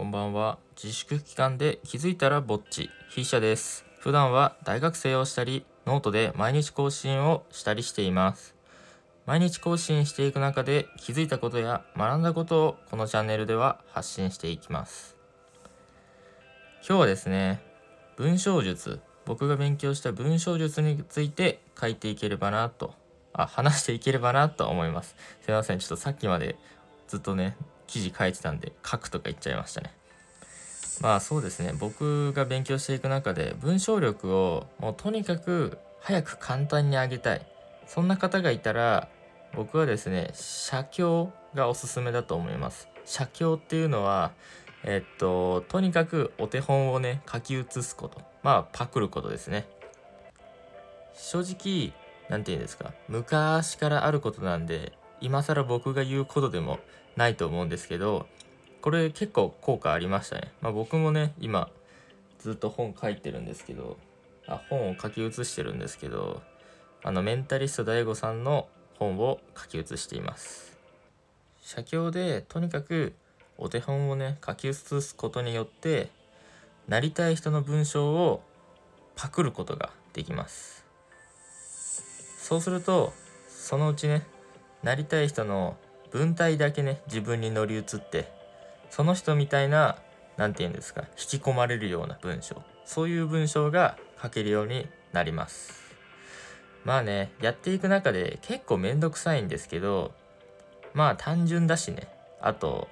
[0.00, 0.56] こんばんは。
[0.82, 3.84] 自粛期間で気づいたらぼっち、筆者です。
[3.98, 8.54] 普段は大学生をしたり、ノートで毎日更新をしたりしています。
[9.26, 15.16] 毎日更新していく中で気づいたことや学んだことをこのチャンネルでは発信していきます。
[16.78, 17.62] 今日はですね、
[18.16, 22.94] 文章術、僕が勉強した文章術について書いていければなと、
[23.34, 25.14] あ、話していければなと思います。
[25.42, 26.56] すいません、ちょっとさっきまで
[27.06, 27.54] ずっとね、
[27.90, 29.92] 記事書いてたんで書くとか言っちゃいましたね。
[31.00, 31.72] まあそうですね。
[31.78, 37.46] 僕が勉強していく中で文章力をもうとにかく早く簡単に上げたい。
[37.86, 39.08] そんな方がいたら
[39.54, 42.88] 僕はですね写経がおすすめだと思います。
[43.04, 44.30] 写経っていうのは
[44.84, 48.20] えっととにかくお手本をね書き写すこと。
[48.42, 49.66] まあパクることですね。
[51.14, 51.92] 正直
[52.28, 52.92] 何て言うんですか。
[53.08, 56.78] 昔からあることなんで今更僕が言うことでも
[57.16, 58.26] ないと思うんですけど
[58.80, 60.52] これ結構効果ありましたね。
[60.62, 61.70] まあ、僕もね今
[62.38, 63.98] ずっと本書いてるんですけど
[64.46, 66.42] あ本を書き写してるんですけど
[67.02, 68.68] あのメンタリスト DAIGO さんの
[68.98, 70.78] 本を書き写しています。
[71.60, 73.14] 写経でとにかく
[73.58, 76.10] お手本をね書き写すことによって
[76.88, 78.42] なりたい人の文章を
[79.14, 80.84] パクることができます。
[82.38, 83.12] そうすると
[83.48, 84.26] そのうちね
[84.82, 85.76] なりたい人の
[86.10, 88.32] 文体だけね自分に乗り移って
[88.90, 89.96] その人みたいな
[90.36, 92.62] 何て言うんですか引き込まれるような文章。
[92.84, 95.94] そういう文章が書けるようになります。
[96.84, 100.12] まあねやっていく中で結構めんどくさいんですけど
[100.94, 102.08] まあ単純だしね。
[102.40, 102.88] あと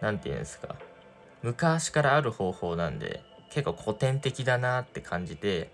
[0.00, 0.76] 何て言うんですか
[1.42, 5.70] 昔からある方法なんで結構古典的だなって感じて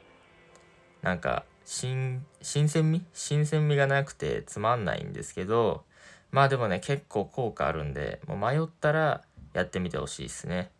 [1.03, 3.03] なんか新鮮味？
[3.13, 5.85] 新鮮味がなくてつまんないんですけど
[6.33, 9.23] まあでもね結構効果あるんでもう迷ったら
[9.53, 10.71] やってみてほしいですね。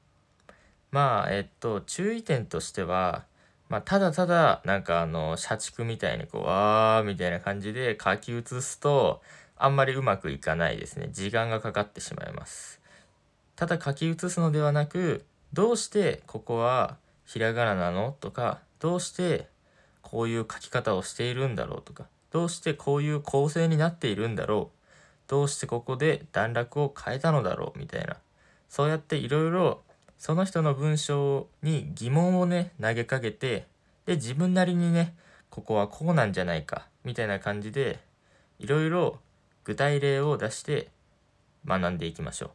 [0.91, 3.25] まあえっと注意点としては、
[3.69, 9.23] まあ、ただただなんかあの社畜みたいにこうわーみたいな感じで書き写すと
[9.57, 12.81] あんまりうまくいかないですね時間がかかってしまいます。
[13.55, 16.97] ただ書き写すのではなくどうしてここは
[17.27, 18.17] ひらがななの？
[18.21, 19.47] とかどうして
[20.11, 24.77] こういう書き方をしているんだろうとかどうしてこういう構成になっているんだろう
[25.29, 28.17] どうしてここで段落を変えたのだろうみたいな
[28.69, 29.83] そうやっていろいろ
[30.19, 33.67] その人の文章に疑問をね投げかけて
[34.07, 35.15] で自分なりにね
[35.49, 38.01] ここはこうなんじゃないかみたいな感じで
[38.59, 39.19] いろいろ
[39.65, 40.89] 具体例を出して
[41.65, 42.51] 学んでいきましょう。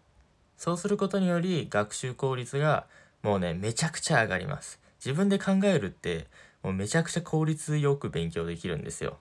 [0.57, 2.85] そうすることにより学習効率が
[3.23, 4.79] もうねめちゃくちゃ上がります。
[5.03, 6.27] 自分で考えるって
[6.65, 9.19] もうめちゃくちゃ効率よく勉強できるんですよ。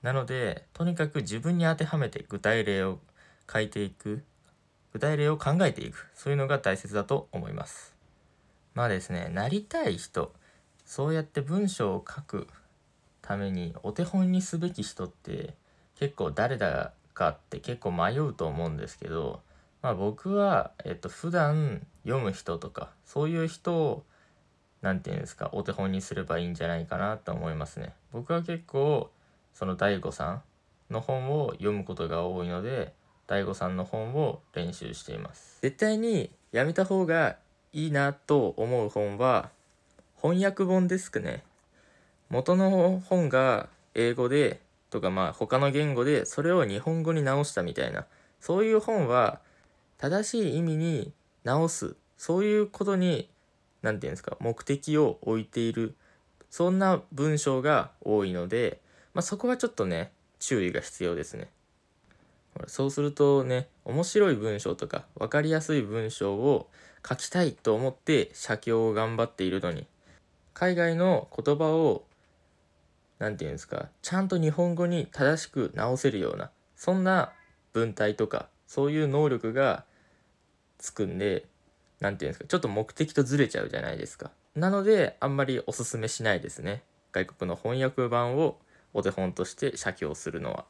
[0.00, 3.00] なのでとにかく自分に当てはめて具体例を
[3.52, 4.22] 書いていく
[4.92, 7.96] 具体例を考えていくそういうのが大切だと思います。
[8.74, 10.32] まあですねなりたい人
[10.86, 12.46] そうやって文章を書く
[13.20, 15.54] ためにお手本にすべき人って
[15.98, 19.40] 結構誰だかって結構迷うと思うんですけど
[19.82, 24.04] まあ僕は、えっと、普段読む人とかそういう人を
[24.84, 27.94] 何て言うんですかお手本にすればいいんじゃないかなと思いますね。
[28.12, 29.10] 僕は結構
[29.54, 30.42] その DAIGO さん
[30.92, 32.92] の本を読むことが多いので
[33.26, 35.58] DAIGO さんの本を練習しています。
[35.62, 37.36] 絶対にやめた方が
[37.72, 39.48] いいなと思う本は
[40.20, 41.42] 翻訳本ですかね。
[42.28, 48.04] 元の本が英語でとかまあ他の言語でそれを日本語に直したみたいな
[48.38, 49.40] そういう本は
[49.96, 51.10] 正しい意味に
[51.42, 53.30] 直すそういうことに
[53.84, 55.94] 何て言うんですか目的を置いている
[56.50, 58.80] そんな文章が多いので、
[59.12, 61.48] まあ、そこはちょっとね注意が必要ですね。
[62.66, 66.70] そうするとね面白い文章とか分かりやすい文章を
[67.06, 69.86] 書きたいと思って写経を頑張っているのに
[70.54, 72.04] 海外の言葉を
[73.18, 77.32] 何て言うんですかちゃんと日本語に正しく直せるようなそんな
[77.72, 79.84] 文体とかそういう能力が
[80.78, 81.46] つくんで
[82.04, 84.30] 何て言うんですかちょっと目的とずれちゃうじゃないですか。
[84.54, 86.82] なのであんまりおすすめしないですね。
[87.12, 88.58] 外国の翻訳版を
[88.92, 90.66] お手本として写経するのは。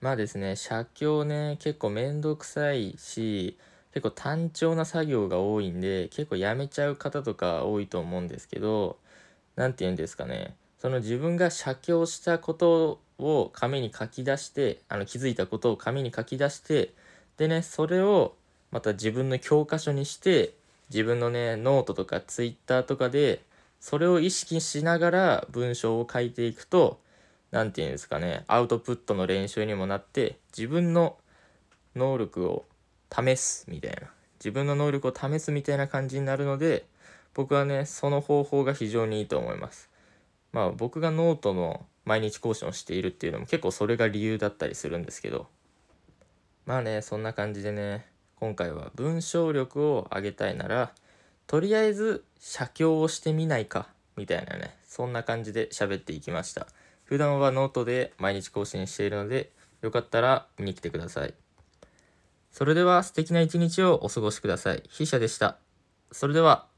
[0.00, 3.58] まあですね写経ね結構めんどくさいし
[3.92, 8.96] 結構単調な作業が多いんで結構やめちゃう方とか多いと思うんですけど
[9.56, 16.94] 何て言うんですかねその自分が写経したことを紙に書き出してあの気づいたことを紙に書き出して
[17.36, 18.36] でねそれを
[18.70, 20.54] また自分の教科書にして
[20.90, 23.42] 自分のねノートとかツイッターとかで
[23.80, 27.00] それを意識しながら文章を書いていくと
[27.50, 31.16] 何て言うんですかねアウトプットの練習にもなって自分の
[31.96, 32.64] 能力を
[33.10, 34.08] 試すみたいな。
[34.40, 36.86] 自分の能力を試すみたいな感じになるので
[37.34, 39.90] 僕はねその方法が非常にいいと思います。
[40.52, 45.46] まあ僕がノートの毎日更新をしているっていうのも結構それが理由だったりするんですけど。
[46.66, 48.06] まあねそんな感じでね
[48.40, 50.92] 今回は文章力を上げたいなら
[51.46, 56.66] とりあえず写経をしてみないかみたいなねそんな感じで喋っていきました。
[57.04, 59.50] 普段はノートで毎日更新しているので
[59.82, 61.34] よかったら見に来てください。
[62.50, 64.82] それでは素敵な一日をお過ごしください。
[64.88, 65.58] 筆者でした。
[66.12, 66.69] それでは。